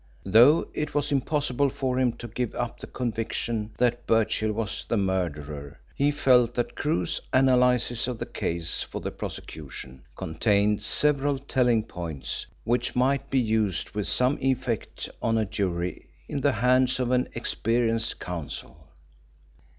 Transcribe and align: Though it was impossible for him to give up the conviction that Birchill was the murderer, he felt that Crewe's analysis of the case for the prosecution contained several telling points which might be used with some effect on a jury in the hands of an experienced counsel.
Though 0.25 0.67
it 0.73 0.95
was 0.95 1.11
impossible 1.11 1.69
for 1.69 1.99
him 1.99 2.13
to 2.13 2.27
give 2.27 2.55
up 2.55 2.79
the 2.79 2.87
conviction 2.87 3.69
that 3.77 4.07
Birchill 4.07 4.51
was 4.51 4.83
the 4.89 4.97
murderer, 4.97 5.79
he 5.95 6.09
felt 6.09 6.55
that 6.55 6.73
Crewe's 6.75 7.21
analysis 7.33 8.07
of 8.07 8.17
the 8.17 8.25
case 8.25 8.81
for 8.81 8.99
the 8.99 9.11
prosecution 9.11 10.01
contained 10.15 10.81
several 10.81 11.37
telling 11.37 11.83
points 11.83 12.47
which 12.63 12.95
might 12.95 13.29
be 13.29 13.39
used 13.39 13.91
with 13.91 14.07
some 14.07 14.39
effect 14.41 15.07
on 15.21 15.37
a 15.37 15.45
jury 15.45 16.09
in 16.27 16.41
the 16.41 16.53
hands 16.53 16.99
of 16.99 17.11
an 17.11 17.29
experienced 17.35 18.19
counsel. 18.19 18.87